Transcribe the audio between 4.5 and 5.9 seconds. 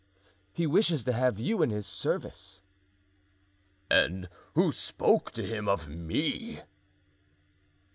who spoke to him of